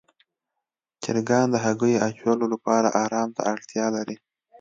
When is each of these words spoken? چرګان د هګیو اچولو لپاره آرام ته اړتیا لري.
چرګان 1.03 1.47
د 1.51 1.55
هګیو 1.65 2.03
اچولو 2.07 2.45
لپاره 2.53 2.87
آرام 3.03 3.29
ته 3.35 3.41
اړتیا 3.53 3.85
لري. 3.95 4.15